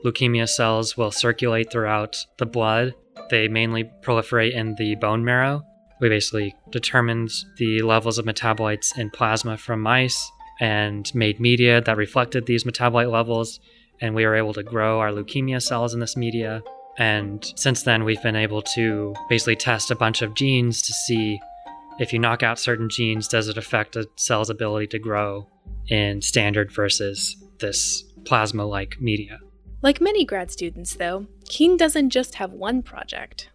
Leukemia 0.04 0.48
cells 0.48 0.96
will 0.96 1.10
circulate 1.10 1.70
throughout 1.70 2.26
the 2.38 2.46
blood. 2.46 2.94
They 3.30 3.48
mainly 3.48 3.90
proliferate 4.02 4.52
in 4.52 4.74
the 4.76 4.94
bone 4.96 5.24
marrow. 5.24 5.64
We 6.00 6.08
basically 6.08 6.54
determined 6.70 7.30
the 7.56 7.82
levels 7.82 8.18
of 8.18 8.26
metabolites 8.26 8.96
in 8.98 9.10
plasma 9.10 9.56
from 9.56 9.80
mice 9.80 10.30
and 10.60 11.10
made 11.14 11.40
media 11.40 11.80
that 11.80 11.96
reflected 11.96 12.46
these 12.46 12.64
metabolite 12.64 13.10
levels. 13.10 13.60
And 14.00 14.14
we 14.14 14.26
were 14.26 14.34
able 14.34 14.54
to 14.54 14.62
grow 14.62 15.00
our 15.00 15.10
leukemia 15.10 15.62
cells 15.62 15.94
in 15.94 16.00
this 16.00 16.16
media. 16.16 16.62
And 16.98 17.52
since 17.56 17.82
then, 17.82 18.04
we've 18.04 18.22
been 18.22 18.36
able 18.36 18.62
to 18.74 19.14
basically 19.28 19.56
test 19.56 19.90
a 19.90 19.94
bunch 19.94 20.22
of 20.22 20.34
genes 20.34 20.82
to 20.82 20.92
see 20.92 21.40
if 21.98 22.12
you 22.12 22.18
knock 22.18 22.42
out 22.42 22.58
certain 22.58 22.88
genes, 22.88 23.26
does 23.26 23.48
it 23.48 23.56
affect 23.56 23.96
a 23.96 24.08
cell's 24.16 24.50
ability 24.50 24.88
to 24.88 24.98
grow 24.98 25.46
in 25.88 26.20
standard 26.20 26.70
versus 26.70 27.36
this 27.58 28.04
plasma 28.24 28.66
like 28.66 29.00
media? 29.00 29.40
Like 29.82 30.00
many 30.00 30.24
grad 30.24 30.50
students, 30.50 30.94
though, 30.94 31.26
Keen 31.48 31.76
doesn't 31.76 32.10
just 32.10 32.34
have 32.36 32.52
one 32.52 32.82
project. 32.82 33.48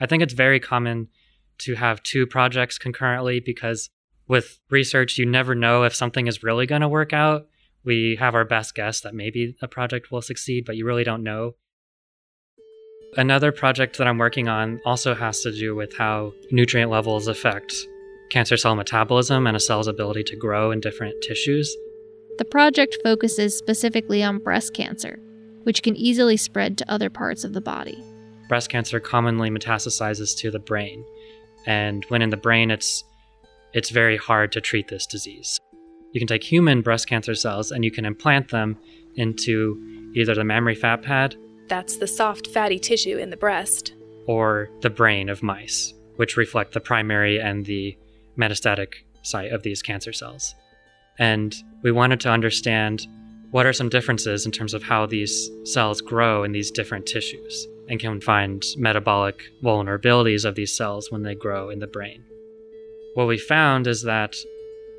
I 0.00 0.06
think 0.06 0.22
it's 0.22 0.32
very 0.32 0.60
common 0.60 1.08
to 1.58 1.74
have 1.74 2.02
two 2.02 2.26
projects 2.26 2.78
concurrently 2.78 3.40
because 3.40 3.90
with 4.26 4.58
research, 4.70 5.18
you 5.18 5.26
never 5.26 5.54
know 5.54 5.82
if 5.82 5.94
something 5.94 6.26
is 6.26 6.42
really 6.42 6.66
going 6.66 6.80
to 6.80 6.88
work 6.88 7.12
out. 7.12 7.48
We 7.84 8.16
have 8.20 8.34
our 8.34 8.44
best 8.44 8.74
guess 8.74 9.00
that 9.00 9.14
maybe 9.14 9.56
a 9.62 9.68
project 9.68 10.10
will 10.10 10.22
succeed, 10.22 10.64
but 10.66 10.76
you 10.76 10.84
really 10.84 11.04
don't 11.04 11.22
know. 11.22 11.54
Another 13.16 13.50
project 13.50 13.98
that 13.98 14.06
I'm 14.06 14.18
working 14.18 14.48
on 14.48 14.80
also 14.84 15.14
has 15.14 15.40
to 15.40 15.52
do 15.52 15.74
with 15.74 15.96
how 15.96 16.32
nutrient 16.50 16.90
levels 16.90 17.26
affect 17.26 17.74
cancer 18.30 18.56
cell 18.56 18.76
metabolism 18.76 19.46
and 19.46 19.56
a 19.56 19.60
cell's 19.60 19.88
ability 19.88 20.22
to 20.24 20.36
grow 20.36 20.70
in 20.70 20.80
different 20.80 21.20
tissues. 21.20 21.74
The 22.38 22.44
project 22.44 22.96
focuses 23.02 23.58
specifically 23.58 24.22
on 24.22 24.38
breast 24.38 24.72
cancer, 24.72 25.18
which 25.64 25.82
can 25.82 25.96
easily 25.96 26.36
spread 26.36 26.78
to 26.78 26.90
other 26.90 27.10
parts 27.10 27.42
of 27.44 27.52
the 27.52 27.60
body. 27.60 28.02
Breast 28.48 28.70
cancer 28.70 29.00
commonly 29.00 29.50
metastasizes 29.50 30.36
to 30.38 30.50
the 30.50 30.58
brain, 30.58 31.04
and 31.66 32.04
when 32.08 32.22
in 32.22 32.30
the 32.30 32.36
brain, 32.36 32.70
it's 32.70 33.04
it's 33.72 33.90
very 33.90 34.16
hard 34.16 34.52
to 34.52 34.60
treat 34.60 34.88
this 34.88 35.06
disease. 35.06 35.60
You 36.12 36.20
can 36.20 36.28
take 36.28 36.44
human 36.44 36.82
breast 36.82 37.08
cancer 37.08 37.34
cells 37.34 37.70
and 37.70 37.84
you 37.84 37.90
can 37.90 38.04
implant 38.04 38.48
them 38.48 38.76
into 39.16 40.12
either 40.14 40.34
the 40.34 40.44
mammary 40.44 40.74
fat 40.74 41.02
pad 41.02 41.36
that's 41.70 41.98
the 41.98 42.08
soft, 42.08 42.48
fatty 42.48 42.80
tissue 42.80 43.16
in 43.16 43.30
the 43.30 43.36
breast. 43.36 43.94
Or 44.26 44.68
the 44.82 44.90
brain 44.90 45.28
of 45.28 45.40
mice, 45.40 45.94
which 46.16 46.36
reflect 46.36 46.74
the 46.74 46.80
primary 46.80 47.40
and 47.40 47.64
the 47.64 47.96
metastatic 48.36 48.94
site 49.22 49.52
of 49.52 49.62
these 49.62 49.80
cancer 49.80 50.12
cells. 50.12 50.52
And 51.20 51.54
we 51.82 51.92
wanted 51.92 52.18
to 52.20 52.30
understand 52.30 53.06
what 53.52 53.66
are 53.66 53.72
some 53.72 53.88
differences 53.88 54.46
in 54.46 54.52
terms 54.52 54.74
of 54.74 54.82
how 54.82 55.06
these 55.06 55.48
cells 55.64 56.00
grow 56.00 56.42
in 56.42 56.50
these 56.50 56.72
different 56.72 57.06
tissues 57.06 57.68
and 57.88 58.00
can 58.00 58.20
find 58.20 58.64
metabolic 58.76 59.40
vulnerabilities 59.62 60.44
of 60.44 60.56
these 60.56 60.76
cells 60.76 61.10
when 61.12 61.22
they 61.22 61.36
grow 61.36 61.70
in 61.70 61.78
the 61.78 61.86
brain. 61.86 62.24
What 63.14 63.28
we 63.28 63.38
found 63.38 63.86
is 63.86 64.02
that 64.02 64.34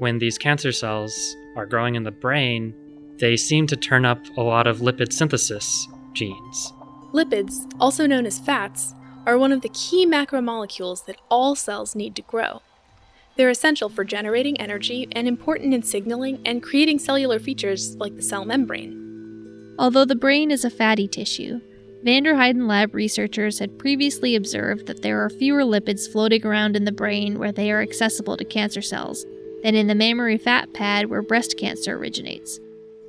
when 0.01 0.17
these 0.17 0.39
cancer 0.39 0.71
cells 0.71 1.37
are 1.55 1.67
growing 1.67 1.93
in 1.93 2.01
the 2.01 2.09
brain, 2.09 2.73
they 3.19 3.37
seem 3.37 3.67
to 3.67 3.75
turn 3.75 4.03
up 4.03 4.17
a 4.35 4.41
lot 4.41 4.65
of 4.65 4.79
lipid 4.79 5.13
synthesis 5.13 5.87
genes. 6.13 6.73
Lipids, 7.13 7.71
also 7.79 8.07
known 8.07 8.25
as 8.25 8.39
fats, 8.39 8.95
are 9.27 9.37
one 9.37 9.51
of 9.51 9.61
the 9.61 9.69
key 9.69 10.07
macromolecules 10.07 11.05
that 11.05 11.21
all 11.29 11.53
cells 11.53 11.93
need 11.93 12.15
to 12.15 12.23
grow. 12.23 12.63
They're 13.35 13.51
essential 13.51 13.89
for 13.89 14.03
generating 14.03 14.59
energy 14.59 15.07
and 15.11 15.27
important 15.27 15.71
in 15.71 15.83
signaling 15.83 16.41
and 16.47 16.63
creating 16.63 16.97
cellular 16.97 17.37
features 17.37 17.95
like 17.97 18.15
the 18.15 18.23
cell 18.23 18.43
membrane. 18.43 19.75
Although 19.77 20.05
the 20.05 20.15
brain 20.15 20.49
is 20.49 20.65
a 20.65 20.71
fatty 20.71 21.07
tissue, 21.07 21.61
Vander 22.03 22.33
Heiden 22.33 22.67
lab 22.67 22.95
researchers 22.95 23.59
had 23.59 23.77
previously 23.77 24.35
observed 24.35 24.87
that 24.87 25.03
there 25.03 25.23
are 25.23 25.29
fewer 25.29 25.61
lipids 25.61 26.11
floating 26.11 26.43
around 26.43 26.75
in 26.75 26.85
the 26.85 26.91
brain 26.91 27.37
where 27.37 27.51
they 27.51 27.71
are 27.71 27.83
accessible 27.83 28.35
to 28.37 28.43
cancer 28.43 28.81
cells 28.81 29.23
than 29.63 29.75
in 29.75 29.87
the 29.87 29.95
mammary 29.95 30.37
fat 30.37 30.73
pad 30.73 31.07
where 31.07 31.21
breast 31.21 31.57
cancer 31.57 31.97
originates. 31.97 32.59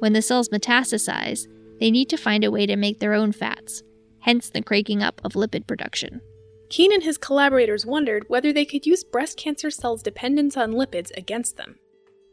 When 0.00 0.12
the 0.12 0.22
cells 0.22 0.48
metastasize, 0.48 1.46
they 1.78 1.90
need 1.90 2.08
to 2.10 2.16
find 2.16 2.44
a 2.44 2.50
way 2.50 2.66
to 2.66 2.76
make 2.76 2.98
their 2.98 3.14
own 3.14 3.32
fats, 3.32 3.82
hence 4.20 4.50
the 4.50 4.62
cranking 4.62 5.02
up 5.02 5.20
of 5.24 5.32
lipid 5.32 5.66
production. 5.66 6.20
Keen 6.68 6.92
and 6.92 7.02
his 7.02 7.18
collaborators 7.18 7.84
wondered 7.84 8.28
whether 8.28 8.52
they 8.52 8.64
could 8.64 8.86
use 8.86 9.04
breast 9.04 9.36
cancer 9.36 9.70
cells' 9.70 10.02
dependence 10.02 10.56
on 10.56 10.72
lipids 10.72 11.10
against 11.16 11.56
them. 11.56 11.78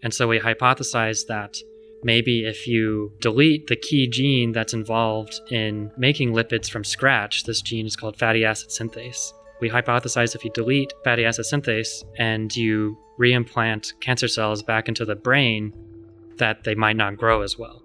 And 0.02 0.14
so 0.14 0.28
we 0.28 0.40
hypothesized 0.40 1.28
that 1.28 1.58
maybe 2.04 2.46
if 2.46 2.66
you 2.66 3.12
delete 3.20 3.68
the 3.68 3.76
key 3.76 4.08
gene 4.08 4.52
that's 4.54 4.74
involved 4.74 5.42
in 5.52 5.92
making 5.98 6.34
lipids 6.34 6.70
from 6.70 6.84
scratch, 6.84 7.44
this 7.44 7.62
gene 7.62 7.86
is 7.86 7.96
called 7.96 8.18
fatty 8.18 8.46
acid 8.46 8.70
synthase. 8.70 9.34
We 9.62 9.70
hypothesized 9.70 10.36
if 10.36 10.46
you 10.46 10.51
delete 10.54 10.94
fatty 11.04 11.25
acid 11.25 11.46
synthase 11.46 12.04
and 12.18 12.56
you 12.56 12.98
reimplant 13.20 14.00
cancer 14.00 14.28
cells 14.28 14.63
back 14.63 14.88
into 14.88 15.06
the 15.06 15.16
brain, 15.16 15.74
that 16.38 16.63
they 16.63 16.75
might 16.75 16.96
not 16.96 17.18
grow 17.18 17.42
as 17.42 17.58
well. 17.58 17.84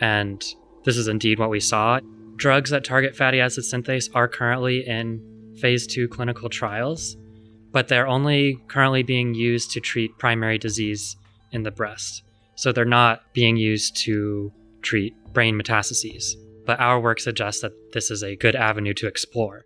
And 0.00 0.44
this 0.84 0.96
is 0.96 1.06
indeed 1.06 1.38
what 1.38 1.50
we 1.50 1.60
saw. 1.60 2.00
Drugs 2.36 2.70
that 2.70 2.84
target 2.84 3.14
fatty 3.14 3.40
acid 3.40 3.64
synthase 3.64 4.10
are 4.14 4.26
currently 4.26 4.86
in 4.86 5.54
phase 5.60 5.86
two 5.86 6.08
clinical 6.08 6.48
trials, 6.48 7.16
but 7.70 7.86
they're 7.86 8.08
only 8.08 8.58
currently 8.66 9.04
being 9.04 9.34
used 9.34 9.70
to 9.72 9.80
treat 9.80 10.18
primary 10.18 10.58
disease 10.58 11.16
in 11.52 11.62
the 11.62 11.70
breast. 11.70 12.24
So 12.56 12.72
they're 12.72 12.84
not 12.84 13.32
being 13.32 13.56
used 13.56 13.96
to 14.04 14.52
treat 14.82 15.14
brain 15.32 15.60
metastases. 15.60 16.34
But 16.64 16.80
our 16.80 17.00
work 17.00 17.20
suggests 17.20 17.62
that 17.62 17.72
this 17.92 18.10
is 18.10 18.22
a 18.22 18.36
good 18.36 18.56
avenue 18.56 18.94
to 18.94 19.06
explore. 19.06 19.64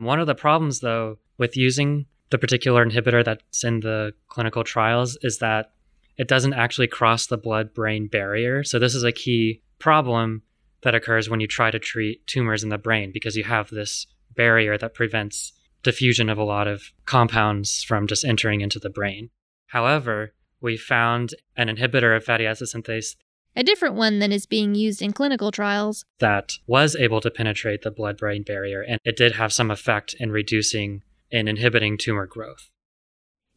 One 0.00 0.18
of 0.18 0.26
the 0.26 0.34
problems, 0.34 0.80
though, 0.80 1.18
with 1.36 1.58
using 1.58 2.06
the 2.30 2.38
particular 2.38 2.86
inhibitor 2.86 3.22
that's 3.22 3.64
in 3.64 3.80
the 3.80 4.14
clinical 4.28 4.64
trials 4.64 5.18
is 5.20 5.38
that 5.38 5.72
it 6.16 6.26
doesn't 6.26 6.54
actually 6.54 6.86
cross 6.86 7.26
the 7.26 7.36
blood 7.36 7.74
brain 7.74 8.06
barrier. 8.06 8.64
So, 8.64 8.78
this 8.78 8.94
is 8.94 9.04
a 9.04 9.12
key 9.12 9.60
problem 9.78 10.42
that 10.82 10.94
occurs 10.94 11.28
when 11.28 11.40
you 11.40 11.46
try 11.46 11.70
to 11.70 11.78
treat 11.78 12.26
tumors 12.26 12.62
in 12.62 12.70
the 12.70 12.78
brain 12.78 13.10
because 13.12 13.36
you 13.36 13.44
have 13.44 13.68
this 13.68 14.06
barrier 14.34 14.78
that 14.78 14.94
prevents 14.94 15.52
diffusion 15.82 16.30
of 16.30 16.38
a 16.38 16.44
lot 16.44 16.66
of 16.66 16.82
compounds 17.04 17.82
from 17.82 18.06
just 18.06 18.24
entering 18.24 18.62
into 18.62 18.78
the 18.78 18.88
brain. 18.88 19.28
However, 19.66 20.32
we 20.62 20.78
found 20.78 21.34
an 21.58 21.68
inhibitor 21.68 22.16
of 22.16 22.24
fatty 22.24 22.46
acid 22.46 22.68
synthase. 22.68 23.16
A 23.56 23.62
different 23.62 23.94
one 23.94 24.20
than 24.20 24.32
is 24.32 24.46
being 24.46 24.74
used 24.74 25.02
in 25.02 25.12
clinical 25.12 25.50
trials. 25.50 26.04
That 26.18 26.52
was 26.66 26.94
able 26.96 27.20
to 27.20 27.30
penetrate 27.30 27.82
the 27.82 27.90
blood 27.90 28.16
brain 28.16 28.42
barrier, 28.42 28.82
and 28.82 29.00
it 29.04 29.16
did 29.16 29.32
have 29.32 29.52
some 29.52 29.70
effect 29.70 30.14
in 30.18 30.30
reducing 30.30 31.02
and 31.32 31.48
inhibiting 31.48 31.98
tumor 31.98 32.26
growth. 32.26 32.70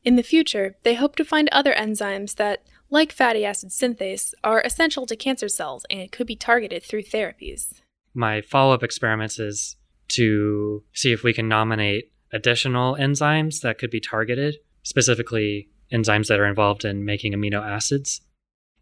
In 0.04 0.16
the 0.16 0.24
future, 0.24 0.76
they 0.84 0.96
hope 0.96 1.16
to 1.16 1.26
find 1.26 1.48
other 1.52 1.74
enzymes 1.74 2.36
that, 2.36 2.64
like 2.90 3.12
fatty 3.12 3.46
acid 3.46 3.70
synthase, 3.70 4.34
are 4.44 4.62
essential 4.62 5.06
to 5.06 5.16
cancer 5.16 5.48
cells 5.48 5.86
and 5.90 6.12
could 6.12 6.28
be 6.28 6.36
targeted 6.36 6.84
through 6.84 7.04
therapies. 7.04 7.82
My 8.14 8.42
follow 8.42 8.74
up 8.74 8.84
experiments 8.84 9.40
is 9.40 9.76
to 10.10 10.84
see 10.94 11.12
if 11.12 11.24
we 11.24 11.34
can 11.34 11.48
nominate 11.48 12.12
additional 12.32 12.96
enzymes 12.96 13.62
that 13.62 13.78
could 13.78 13.90
be 13.90 14.02
targeted, 14.02 14.58
specifically 14.82 15.70
enzymes 15.92 16.28
that 16.28 16.40
are 16.40 16.48
involved 16.48 16.84
in 16.84 17.06
making 17.06 17.34
amino 17.34 17.64
acids. 17.64 18.22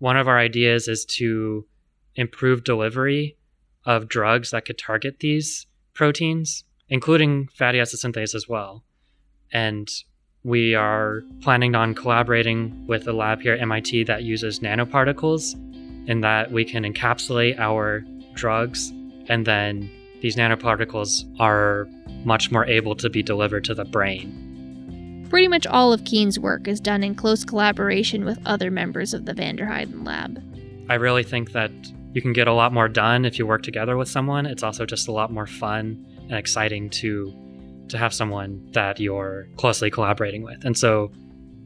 One 0.01 0.17
of 0.17 0.27
our 0.27 0.39
ideas 0.39 0.88
is 0.88 1.05
to 1.20 1.63
improve 2.15 2.63
delivery 2.63 3.38
of 3.86 4.08
drugs 4.08 4.50
that 4.50 4.65
could 4.65 4.79
target 4.79 5.20
these 5.20 5.67
proteins, 5.93 6.63
including 6.89 7.50
fatty 7.53 7.79
acid 7.79 8.00
synthase 8.00 8.34
as 8.34 8.50
well. 8.50 8.84
And 9.53 9.88
we 10.43 10.74
are 10.74 11.22
planning 11.41 11.75
on 11.75 11.93
collaborating 11.93 12.88
with 12.88 13.08
a 13.08 13.13
lab 13.13 13.41
here 13.41 13.53
at 13.53 13.62
MIT 13.62 14.05
that 14.05 14.24
uses 14.24 14.60
nanoparticles 14.60 15.53
in 16.10 16.22
that 16.22 16.51
we 16.51 16.65
can 16.65 16.84
encapsulate 16.84 17.60
our 17.60 18.03
drugs 18.34 18.89
and 19.29 19.46
then 19.46 19.88
these 20.22 20.36
nanoparticles 20.36 21.25
are 21.39 21.88
much 22.25 22.51
more 22.51 22.65
able 22.65 22.96
to 22.96 23.08
be 23.08 23.22
delivered 23.22 23.65
to 23.65 23.75
the 23.75 23.86
brain. 23.86 24.40
Pretty 25.31 25.47
much 25.47 25.65
all 25.65 25.93
of 25.93 26.03
Keen's 26.03 26.38
work 26.38 26.67
is 26.67 26.81
done 26.81 27.05
in 27.05 27.15
close 27.15 27.45
collaboration 27.45 28.25
with 28.25 28.38
other 28.45 28.69
members 28.69 29.13
of 29.13 29.23
the 29.23 29.33
Vander 29.33 29.65
Heiden 29.65 30.05
lab. 30.05 30.43
I 30.89 30.95
really 30.95 31.23
think 31.23 31.53
that 31.53 31.71
you 32.11 32.21
can 32.21 32.33
get 32.33 32.50
a 32.50 32.53
lot 32.53 32.73
more 32.73 32.89
done 32.89 33.23
if 33.23 33.39
you 33.39 33.47
work 33.47 33.63
together 33.63 33.95
with 33.95 34.09
someone. 34.09 34.45
It's 34.45 34.61
also 34.61 34.85
just 34.85 35.07
a 35.07 35.13
lot 35.13 35.31
more 35.31 35.47
fun 35.47 36.05
and 36.23 36.33
exciting 36.33 36.89
to 36.89 37.33
to 37.88 37.97
have 37.97 38.13
someone 38.13 38.71
that 38.73 39.00
you're 39.00 39.47
closely 39.55 39.89
collaborating 39.89 40.43
with. 40.43 40.65
And 40.65 40.77
so 40.77 41.13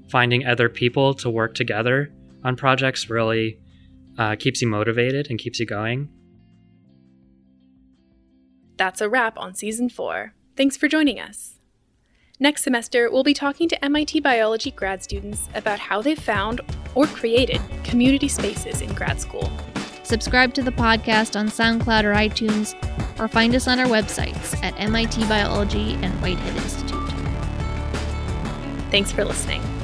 finding 0.10 0.46
other 0.46 0.70
people 0.70 1.16
to 1.16 1.30
work 1.32 1.56
together 1.56 2.14
on 2.44 2.56
projects 2.56 3.10
really 3.10 3.60
uh, 4.20 4.36
keeps 4.36 4.62
you 4.62 4.68
motivated 4.68 5.26
and 5.32 5.40
keeps 5.40 5.60
you 5.60 5.66
going. 5.66 6.10
That's 8.78 9.02
a 9.02 9.10
wrap 9.10 9.40
on 9.40 9.56
season 9.56 9.90
four. 9.90 10.36
Thanks 10.56 10.78
for 10.78 10.88
joining 10.88 11.20
us. 11.20 11.55
Next 12.38 12.64
semester, 12.64 13.10
we'll 13.10 13.24
be 13.24 13.34
talking 13.34 13.70
to 13.70 13.86
MIT 13.86 14.20
biology 14.20 14.72
grad 14.72 15.02
students 15.02 15.48
about 15.56 15.80
how 15.80 16.02
they've 16.02 16.20
found 16.20 16.60
or 16.94 17.08
created 17.08 17.62
community 17.86 18.28
spaces 18.28 18.82
in 18.82 18.94
grad 18.94 19.22
school. 19.22 19.50
Subscribe 20.04 20.54
to 20.56 20.62
the 20.62 20.72
podcast 20.72 21.40
on 21.40 21.48
SoundCloud 21.48 22.04
or 22.04 22.14
iTunes, 22.14 22.76
or 23.20 23.30
find 23.30 23.56
us 23.56 23.70
on 23.70 23.80
our 23.80 23.86
websites 23.86 24.62
at 24.62 24.78
MIT 24.78 25.26
Biology 25.30 25.94
and 26.02 26.14
Whitehead 26.22 26.58
Institute. 26.58 27.10
Thanks 28.92 29.14
for 29.14 29.24
listening. 29.24 29.75